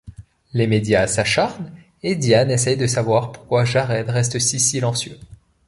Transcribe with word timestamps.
Les 0.53 0.65
médias 0.65 1.05
s'acharnent 1.05 1.69
et 2.01 2.15
Diane 2.15 2.49
essaye 2.49 2.75
de 2.75 2.87
savoir 2.87 3.31
pourquoi 3.31 3.65
Jared 3.65 4.09
reste 4.09 4.39
si 4.39 4.59
silencieux. 4.59 5.19